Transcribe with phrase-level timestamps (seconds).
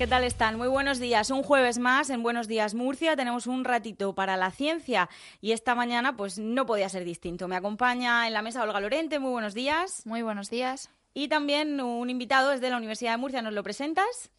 [0.00, 0.56] ¿Qué tal están?
[0.56, 1.28] Muy buenos días.
[1.28, 3.16] Un jueves más en Buenos Días Murcia.
[3.16, 5.10] Tenemos un ratito para la ciencia
[5.42, 7.48] y esta mañana pues no podía ser distinto.
[7.48, 9.18] Me acompaña en la mesa Olga Lorente.
[9.18, 10.06] Muy buenos días.
[10.06, 10.88] Muy buenos días.
[11.12, 13.42] Y también un invitado es de la Universidad de Murcia.
[13.42, 14.30] ¿Nos lo presentas?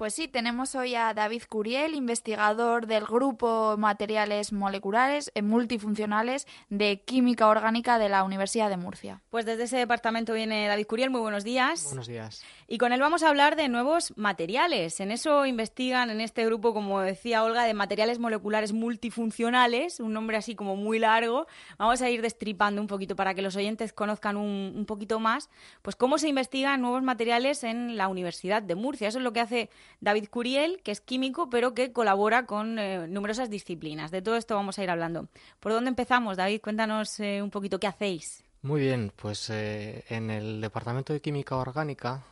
[0.00, 7.02] Pues sí, tenemos hoy a David Curiel, investigador del Grupo Materiales Moleculares eh, Multifuncionales de
[7.02, 9.20] Química Orgánica de la Universidad de Murcia.
[9.28, 11.10] Pues desde ese departamento viene David Curiel.
[11.10, 11.84] Muy buenos días.
[11.84, 12.42] Buenos días.
[12.66, 15.00] Y con él vamos a hablar de nuevos materiales.
[15.00, 20.38] En eso investigan en este grupo, como decía Olga, de materiales moleculares multifuncionales, un nombre
[20.38, 21.46] así como muy largo.
[21.76, 25.50] Vamos a ir destripando un poquito para que los oyentes conozcan un, un poquito más,
[25.82, 29.08] pues cómo se investigan nuevos materiales en la Universidad de Murcia.
[29.08, 29.68] Eso es lo que hace
[30.00, 34.10] David Curiel, que es químico, pero que colabora con eh, numerosas disciplinas.
[34.10, 35.28] De todo esto vamos a ir hablando.
[35.60, 36.60] ¿Por dónde empezamos, David?
[36.62, 38.44] Cuéntanos eh, un poquito qué hacéis.
[38.62, 42.24] Muy bien, pues eh, en el Departamento de Química Orgánica,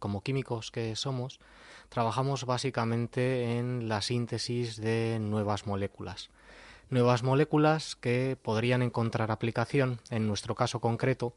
[0.00, 1.38] como químicos que somos,
[1.88, 6.30] trabajamos básicamente en la síntesis de nuevas moléculas.
[6.88, 11.34] Nuevas moléculas que podrían encontrar aplicación, en nuestro caso concreto,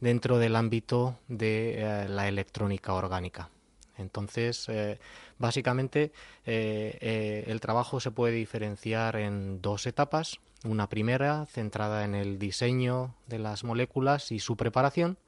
[0.00, 3.50] dentro del ámbito de la electrónica orgánica.
[3.98, 4.98] Entonces, eh,
[5.38, 6.12] básicamente,
[6.44, 10.38] eh, eh, el trabajo se puede diferenciar en dos etapas.
[10.64, 15.18] Una primera, centrada en el diseño de las moléculas y su preparación,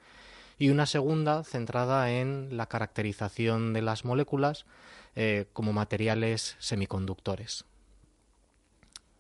[0.59, 4.67] y una segunda, centrada en la caracterización de las moléculas
[5.53, 7.65] como materiales semiconductores.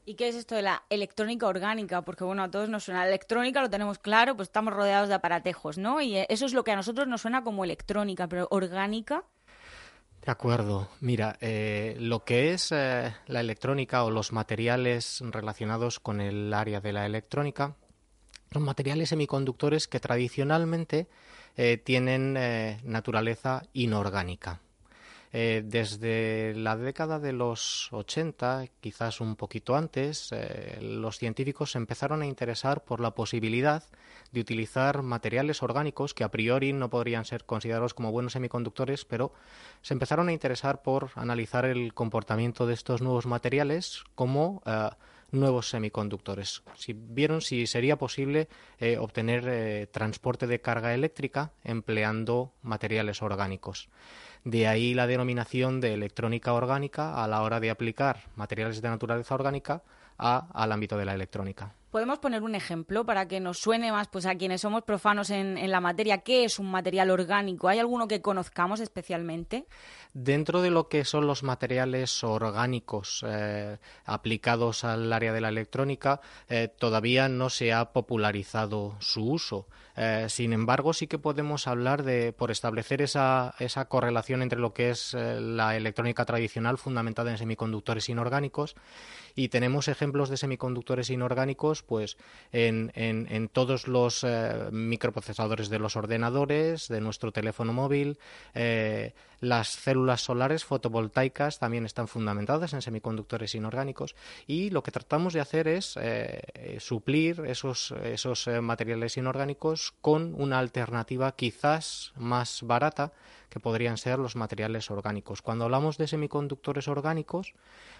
[0.09, 2.01] ¿Y qué es esto de la electrónica orgánica?
[2.01, 3.07] Porque bueno, a todos nos suena.
[3.07, 6.01] Electrónica lo tenemos claro, pues estamos rodeados de aparatejos, ¿no?
[6.01, 9.25] Y eso es lo que a nosotros nos suena como electrónica, pero orgánica.
[10.29, 10.91] De acuerdo.
[11.01, 16.83] Mira, eh, lo que es eh, la electrónica o los materiales relacionados con el área
[16.83, 17.77] de la electrónica
[18.52, 21.07] son materiales semiconductores que tradicionalmente
[21.57, 22.35] eh, tienen
[22.85, 24.61] naturaleza inorgánica.
[25.33, 31.78] Eh, desde la década de los 80, quizás un poquito antes, eh, los científicos se
[31.78, 33.84] empezaron a interesar por la posibilidad
[34.33, 39.33] de utilizar materiales orgánicos que a priori no podrían ser considerados como buenos semiconductores, pero
[39.83, 44.89] se empezaron a interesar por analizar el comportamiento de estos nuevos materiales como eh,
[45.30, 46.62] nuevos semiconductores.
[46.74, 48.48] Si vieron si sería posible
[48.98, 53.89] obtener transporte de carga eléctrica empleando materiales orgánicos.
[54.44, 59.34] De ahí la denominación de electrónica orgánica a la hora de aplicar materiales de naturaleza
[59.34, 59.83] orgánica
[60.16, 61.74] al ámbito de la electrónica.
[61.91, 65.71] ¿Podemos poner un ejemplo para que nos suene más pues, a quienes somos profanos en,
[65.71, 66.19] la materia?
[66.19, 67.67] ¿Qué es un material orgánico?
[67.67, 69.65] ¿Hay alguno que conozcamos especialmente?
[70.13, 76.21] Dentro de lo que son los materiales orgánicos eh, aplicados al área de la electrónica,
[76.51, 79.67] eh, todavía no se ha popularizado su uso.
[79.97, 84.75] Eh, sin embargo, sí que podemos hablar de, por establecer esa, esa correlación entre lo
[84.75, 88.77] que es la electrónica tradicional fundamentada en semiconductores inorgánicos
[89.39, 92.17] y tenemos ejemplos de semiconductores inorgánicos pues
[92.51, 98.19] en, en, todos los eh, microprocesadores de los ordenadores, de nuestro teléfono móvil,
[98.55, 104.17] eh, las células solares fotovoltaicas también están fundamentadas en semiconductores inorgánicos
[104.49, 110.59] y lo que tratamos de hacer es eh, suplir esos, esos materiales inorgánicos con una
[110.59, 113.13] alternativa quizás más barata
[113.48, 115.42] que podrían ser los materiales orgánicos.
[115.42, 117.55] Cuando hablamos de semiconductores orgánicos,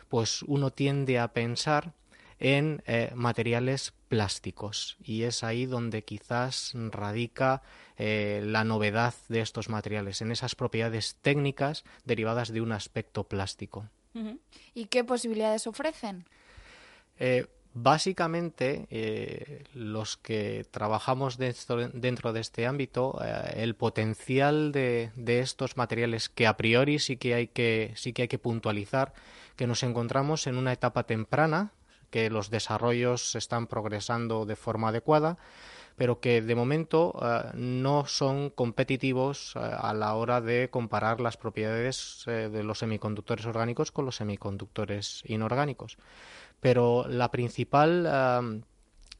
[0.09, 1.92] pues uno tiende a pensar
[2.41, 7.62] en eh, materiales plásticos y es ahí donde quizás radica
[7.97, 13.88] eh, la novedad de estos materiales, en esas propiedades técnicas derivadas de un aspecto plástico.
[14.75, 16.25] ¿Y qué posibilidades ofrecen?
[17.20, 17.47] Eh,
[17.80, 26.28] Básicamente, eh, los que trabajamos dentro, de este ámbito, eh, el potencial de, estos materiales
[26.28, 29.12] que a priori sí que hay que sí que hay que puntualizar,
[29.54, 31.70] que nos encontramos en una etapa temprana,
[32.10, 35.38] que los desarrollos están progresando de forma adecuada,
[35.94, 42.24] pero que de momento eh, no son competitivos a la hora de comparar las propiedades
[42.26, 45.96] de los semiconductores orgánicos con los semiconductores inorgánicos
[46.60, 48.06] pero la principal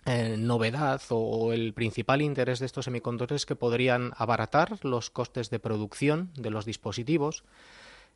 [0.07, 5.51] eh, novedad o, el principal interés de estos semiconductores es que podrían abaratar los costes
[5.51, 7.45] de producción de los dispositivos,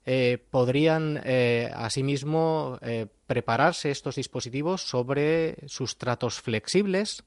[0.06, 2.78] eh, podrían eh, asimismo
[3.26, 7.24] prepararse estos dispositivos sobre sustratos flexibles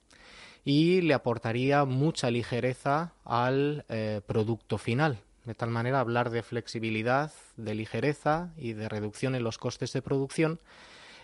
[0.66, 3.86] y le aportaría mucha ligereza al
[4.26, 5.20] producto final.
[5.46, 10.02] De tal manera, hablar de flexibilidad, de ligereza y de reducción en los costes de
[10.02, 10.60] producción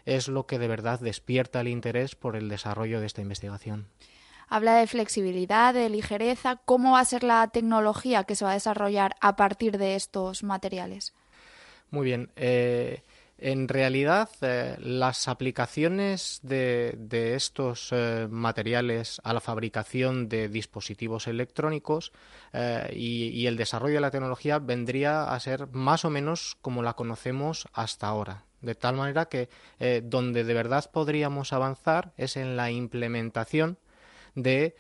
[0.06, 3.88] es lo que de verdad despierta el interés por el desarrollo de esta investigación.
[4.48, 6.58] Habla de flexibilidad, de ligereza.
[6.66, 10.44] ¿Cómo va a ser la tecnología que se va a desarrollar a partir de estos
[10.44, 11.14] materiales?
[11.90, 12.32] Muy bien.
[12.36, 13.02] Eh,
[13.42, 22.12] en realidad, eh, las aplicaciones de, estos eh, materiales a la fabricación de dispositivos electrónicos
[22.54, 26.94] eh, y, el desarrollo de la tecnología vendría a ser más o menos como la
[26.94, 28.46] conocemos hasta ahora.
[28.62, 29.50] De tal manera que
[30.04, 33.78] donde de verdad podríamos avanzar es en la implementación
[34.36, 34.76] de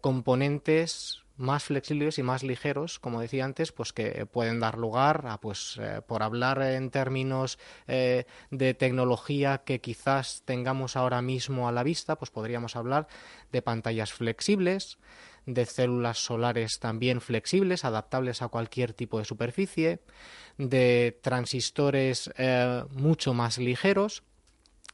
[0.00, 5.40] componentes más flexibles y más ligeros, como decía antes, pues que pueden dar lugar a,
[5.40, 7.58] pues, eh, por hablar en términos
[7.88, 13.08] eh, de tecnología que quizás tengamos ahora mismo a la vista, pues podríamos hablar
[13.50, 14.98] de pantallas flexibles,
[15.46, 20.00] de células solares también flexibles, adaptables a cualquier tipo de superficie,
[20.58, 24.22] de transistores eh, mucho más ligeros,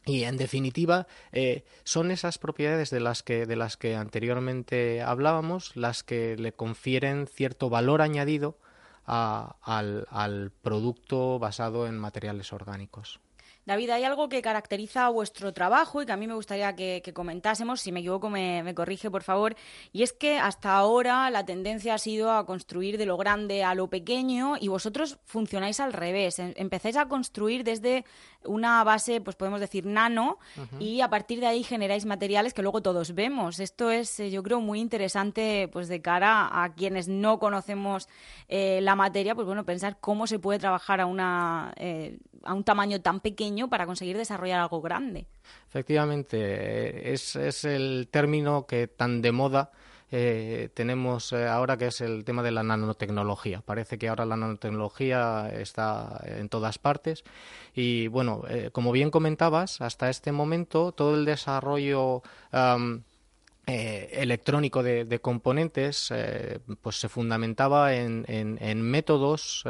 [0.08, 5.76] y en definitiva, eh, son esas propiedades de las, que, de las que anteriormente hablábamos
[5.76, 8.56] las que le confieren cierto valor añadido
[9.04, 13.20] al producto basado en materiales orgánicos.
[13.68, 17.02] David, hay algo que caracteriza a vuestro trabajo y que a mí me gustaría que,
[17.12, 19.56] comentásemos, si me equivoco me, corrige por favor,
[19.92, 23.74] y es que hasta ahora la tendencia ha sido a construir de lo grande a
[23.74, 28.06] lo pequeño y vosotros funcionáis al revés, em, empezáis a construir desde
[28.42, 30.38] una base, pues podemos decir nano,
[30.78, 33.60] y a partir de ahí generáis materiales que luego todos vemos.
[33.60, 38.08] Esto es, eh, yo creo, muy interesante pues de cara a quienes no conocemos
[38.48, 42.64] eh, la materia, pues bueno, pensar cómo se puede trabajar a una eh, a un
[42.64, 45.26] tamaño tan pequeño para conseguir desarrollar algo grande.
[45.68, 49.72] Efectivamente, es, es el término que tan de moda
[50.10, 53.60] eh, tenemos eh, ahora que es el tema de la nanotecnología.
[53.60, 57.24] Parece que ahora la nanotecnología está en todas partes
[57.74, 62.22] y bueno, eh, como bien comentabas, hasta este momento todo el desarrollo
[63.68, 66.10] electrónico de, componentes
[66.80, 69.64] pues se fundamentaba en, métodos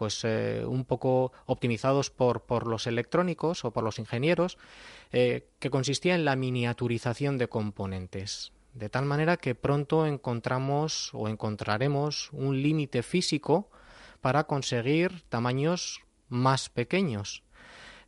[0.00, 4.56] pues eh, un poco optimizados por, los electrónicos o por los ingenieros,
[5.12, 8.54] eh, que consistía en la miniaturización de componentes.
[8.72, 13.68] De tal manera que pronto encontramos o encontraremos un límite físico
[14.22, 16.00] para conseguir tamaños
[16.30, 17.42] más pequeños.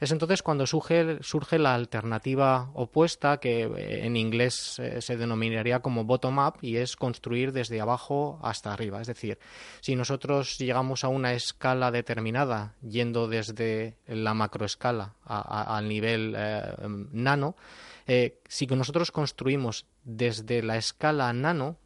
[0.03, 5.79] Es entonces cuando surge, surge la alternativa opuesta que eh, en inglés eh, se denominaría
[5.79, 9.01] como bottom-up y es construir desde abajo hasta arriba.
[9.01, 9.39] Es decir,
[9.81, 16.75] si nosotros llegamos a una escala determinada yendo desde la macroescala al nivel eh,
[17.13, 17.55] nano,
[18.49, 21.77] si nosotros construimos desde la escala nano,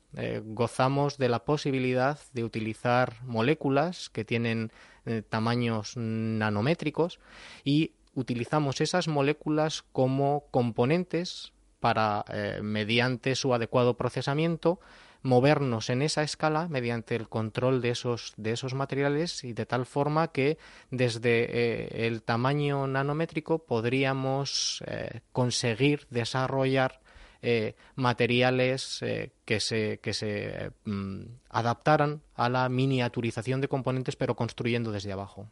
[0.43, 4.73] gozamos de la posibilidad de utilizar moléculas que tienen
[5.29, 7.21] tamaños nanométricos
[7.63, 14.81] y utilizamos esas moléculas como componentes para, eh, mediante su adecuado procesamiento,
[15.23, 19.85] movernos en esa escala mediante el control de esos, de esos materiales y de tal
[19.85, 20.57] forma que
[20.91, 27.01] desde eh, el tamaño nanométrico podríamos eh, conseguir desarrollar
[27.95, 29.05] materiales
[29.45, 31.21] que se, que se mm,
[31.51, 35.47] adaptaran a la miniaturización de componentes pero construyendo desde abajo.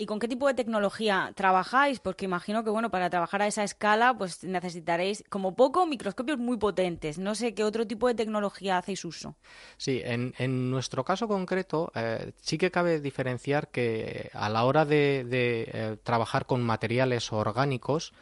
[0.00, 1.98] ¿Y con qué tipo de tecnología trabajáis?
[1.98, 6.56] Porque imagino que, bueno, para trabajar a esa escala, pues necesitaréis, como poco, microscopios muy
[6.56, 7.18] potentes.
[7.18, 9.34] No sé qué otro tipo de tecnología hacéis uso.
[9.76, 14.84] Sí, en, en nuestro caso concreto, eh, sí que cabe diferenciar que a la hora
[14.84, 18.12] de, eh, trabajar con materiales orgánicos,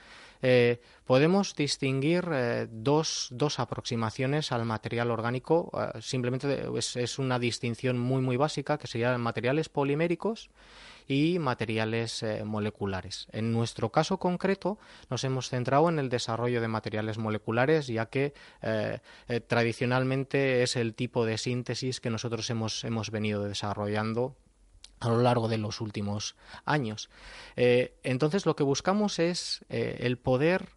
[0.42, 2.24] eh, podemos distinguir
[2.70, 5.70] dos, dos, aproximaciones al material orgánico.
[6.00, 10.50] simplemente es, es, una distinción muy, muy básica que serían materiales poliméricos
[11.08, 13.28] y materiales eh, moleculares.
[13.32, 14.78] En nuestro caso concreto
[15.10, 20.76] nos hemos centrado en el desarrollo de materiales moleculares, ya que eh, eh, tradicionalmente es
[20.76, 24.34] el tipo de síntesis que nosotros hemos, hemos venido desarrollando
[25.00, 27.10] a lo largo de los últimos años.
[27.56, 30.70] entonces lo que buscamos es el poder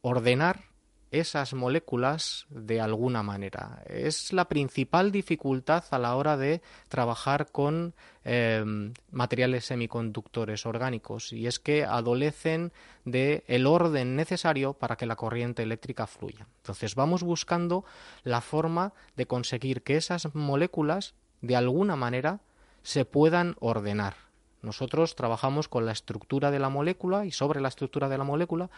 [0.00, 0.74] ordenar
[1.20, 3.82] esas moléculas de alguna manera.
[3.86, 11.46] Es la principal dificultad a la hora de trabajar con em, materiales semiconductores orgánicos y
[11.46, 12.72] es que adolecen
[13.04, 16.46] de el orden necesario para que la corriente eléctrica fluya.
[16.58, 17.84] Entonces vamos buscando
[18.24, 22.40] la forma de conseguir que esas moléculas de alguna manera
[22.84, 24.14] se puedan ordenar
[24.62, 28.70] Nosotros trabajamos con la estructura de la molécula y sobre la estructura de la molécula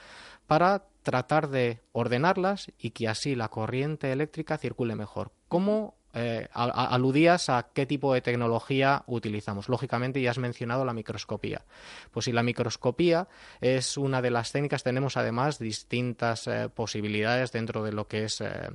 [0.46, 5.30] para tratar de ordenarlas y que así la corriente eléctrica circule mejor.
[5.48, 9.68] ¿Cómo eh, aludías a qué tipo de tecnología utilizamos.
[9.68, 11.66] Lógicamente ya has mencionado la microscopía.
[12.10, 13.28] Pues si la microscopía
[13.60, 18.40] es una de las técnicas, tenemos además distintas eh, posibilidades dentro de lo que es
[18.40, 18.70] eh,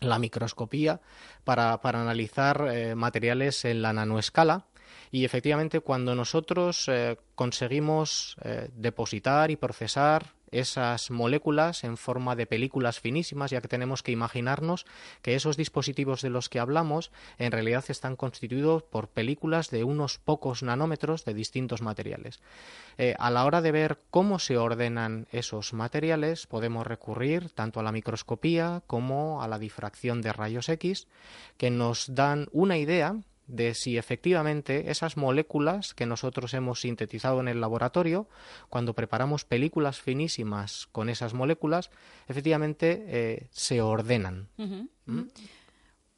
[0.00, 1.00] la microscopía
[1.44, 4.66] para, analizar materiales en la nanoescala.
[5.10, 6.90] Y efectivamente, cuando nosotros
[7.34, 8.36] conseguimos
[8.74, 14.86] depositar y procesar esas moléculas en forma de películas finísimas, ya que tenemos que imaginarnos
[15.22, 20.18] que esos dispositivos de los que hablamos en realidad están constituidos por películas de unos
[20.18, 22.40] pocos nanómetros de distintos materiales.
[22.98, 27.82] Eh, a la hora de ver cómo se ordenan esos materiales, podemos recurrir tanto a
[27.82, 31.06] la microscopía como a la difracción de rayos X,
[31.56, 33.16] que nos dan una idea
[33.50, 38.28] de si efectivamente esas moléculas que nosotros hemos sintetizado en el laboratorio,
[38.68, 41.90] cuando preparamos películas finísimas con esas moléculas,
[42.28, 44.48] efectivamente eh, se ordenan.
[44.56, 45.22] ¿Mm?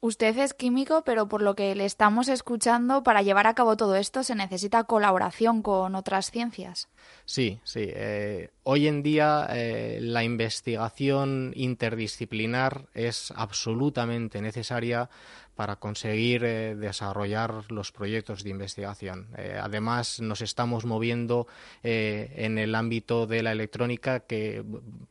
[0.03, 3.95] Usted es químico, pero por lo que le estamos escuchando, para llevar a cabo todo
[3.95, 6.89] esto se necesita colaboración con otras ciencias.
[7.23, 7.85] Sí, sí.
[7.85, 15.09] Eh, hoy en día eh, la investigación interdisciplinar es absolutamente necesaria
[15.55, 19.27] para conseguir eh, desarrollar los proyectos de investigación.
[19.37, 21.47] Eh, además, nos estamos moviendo
[21.83, 24.63] en el ámbito de la electrónica que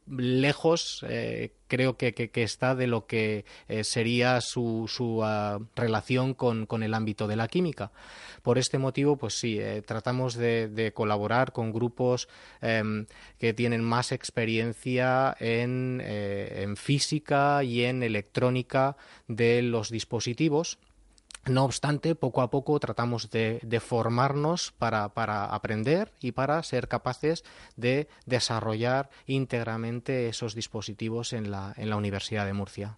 [0.09, 1.05] lejos
[1.69, 3.45] creo que, está de lo que
[3.83, 7.93] sería su, su ah, relación con, el ámbito de la química.
[8.43, 12.29] Por este motivo, pues sí, tratamos de, de, colaborar con grupos
[12.61, 13.07] em,
[13.43, 18.97] que tienen más experiencia en, en física y en electrónica
[19.27, 20.79] de los dispositivos.
[21.47, 25.07] No obstante, poco a poco tratamos de, formarnos para,
[25.47, 27.43] aprender y para ser capaces
[27.75, 32.97] de desarrollar íntegramente esos dispositivos en la, en la Universidad de Murcia.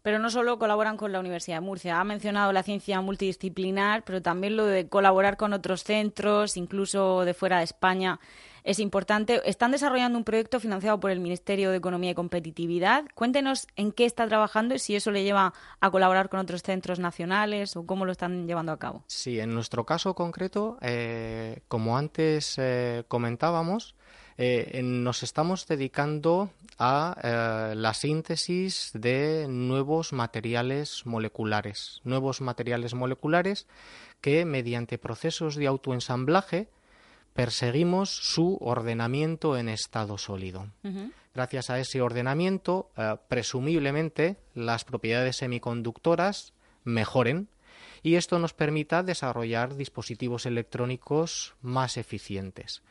[0.00, 2.00] Pero no solo colaboran con la Universidad de Murcia.
[2.00, 7.34] Ha mencionado la ciencia multidisciplinar, pero también lo de colaborar con otros centros, incluso de
[7.34, 8.20] fuera de España
[8.66, 9.40] es importante.
[9.48, 13.04] Están desarrollando un proyecto financiado por el Ministerio de Economía y Competitividad.
[13.14, 16.98] Cuéntenos en qué está trabajando y si eso le lleva a colaborar con otros centros
[16.98, 19.04] nacionales o cómo lo están llevando a cabo.
[19.06, 23.94] Sí, en nuestro caso concreto, eh, como antes eh, comentábamos,
[24.36, 33.66] eh, nos estamos dedicando a la síntesis de nuevos materiales moleculares, nuevos materiales moleculares
[34.20, 36.68] que mediante procesos de autoensamblaje
[37.36, 40.66] perseguimos su ordenamiento en estado sólido.
[41.34, 47.48] Gracias a ese ordenamiento, eh, presumiblemente, las propiedades semiconductoras mejoren
[48.02, 52.82] y esto nos permita desarrollar dispositivos electrónicos más eficientes.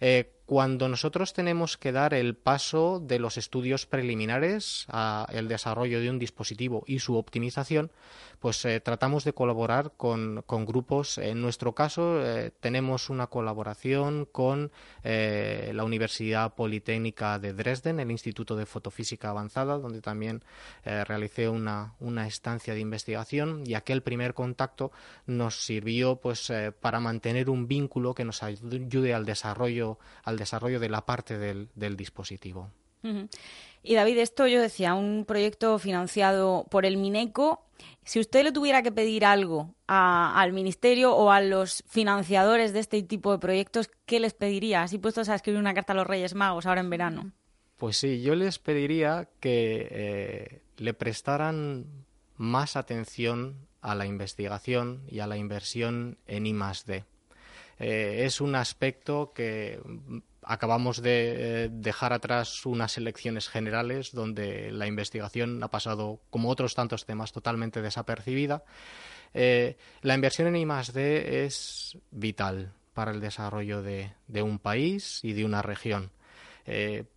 [0.00, 6.08] Eh, cuando nosotros tenemos que dar el paso de los estudios preliminares al desarrollo de
[6.08, 7.90] un dispositivo y su optimización,
[8.38, 11.18] pues eh, tratamos de colaborar con, grupos.
[11.18, 14.70] En nuestro caso, eh, tenemos una colaboración con
[15.02, 20.42] eh, la Universidad Politécnica de Dresden, el Instituto de Fotofísica Avanzada, donde también
[20.84, 24.92] realicé una, una, estancia de investigación y aquel primer contacto
[25.26, 30.88] nos sirvió pues para mantener un vínculo que nos ayude al desarrollo, al desarrollo de
[30.88, 32.70] la parte del, dispositivo.
[33.82, 37.62] Y David, esto yo decía, un proyecto financiado por el Mineco.
[38.04, 43.02] Si usted le tuviera que pedir algo al Ministerio o a los financiadores de este
[43.04, 44.82] tipo de proyectos, ¿qué les pediría?
[44.82, 47.32] Así puestos a escribir una carta a los Reyes Magos ahora en verano.
[47.76, 51.86] Pues sí, yo les pediría que eh, le prestaran
[52.36, 57.04] más atención a la investigación y a la inversión en I +D.
[57.78, 59.80] Eh, es un aspecto que
[60.42, 66.74] acabamos de eh, dejar atrás unas elecciones generales donde la investigación ha pasado, como otros
[66.74, 68.64] tantos temas, totalmente desapercibida.
[69.34, 75.44] Eh, la inversión en I+D es vital para el desarrollo de, un país y de
[75.44, 76.10] una región.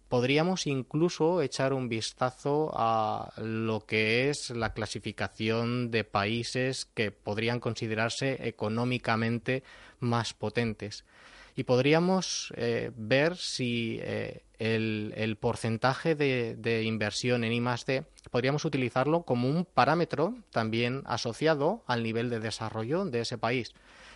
[0.09, 7.59] Podríamos incluso echar un vistazo a lo que es la clasificación de países que podrían
[7.59, 9.63] considerarse económicamente
[9.99, 11.05] más potentes
[11.59, 19.49] y podríamos eh, ver si eh, el, porcentaje de, inversión en I+D podríamos utilizarlo como
[19.49, 23.73] un parámetro también asociado al nivel de desarrollo de ese país.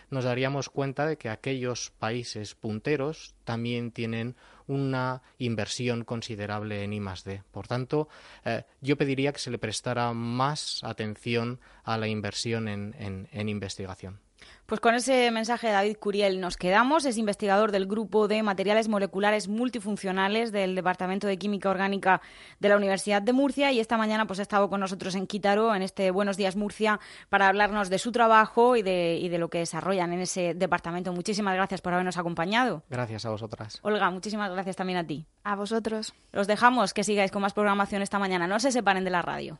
[0.10, 4.36] Nos daríamos cuenta de que aquellos países punteros también tienen
[4.68, 7.44] una inversión considerable en I+D.
[7.52, 8.08] Por tanto,
[8.46, 14.23] eh, yo pediría que se le prestara más atención a la inversión en investigación.
[14.66, 17.06] Pues con ese mensaje de David Curiel nos quedamos.
[17.06, 22.22] Es investigador del Grupo de Materiales Moleculares Multifuncionales del Departamento de Química Orgánica
[22.60, 25.76] de la Universidad de Murcia y esta mañana pues ha estado con nosotros en Quítaro,
[25.76, 29.50] en este Buenos Días Murcia, para hablarnos de su trabajo y de, y de lo
[29.50, 31.12] que desarrollan en ese departamento.
[31.12, 32.84] Muchísimas gracias por habernos acompañado.
[32.90, 33.80] Gracias a vosotras.
[33.82, 35.26] Olga, muchísimas gracias también a ti.
[35.44, 36.14] A vosotros.
[36.32, 38.48] Los dejamos que sigáis con más programación esta mañana.
[38.48, 39.60] No se separen de la radio.